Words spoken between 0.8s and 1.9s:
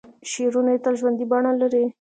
تل ژوندۍ بڼه لري.